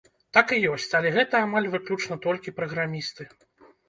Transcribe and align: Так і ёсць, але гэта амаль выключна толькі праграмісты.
Так 0.35 0.47
і 0.55 0.57
ёсць, 0.75 0.85
але 0.99 1.11
гэта 1.17 1.41
амаль 1.47 1.67
выключна 1.75 2.17
толькі 2.25 2.55
праграмісты. 2.61 3.29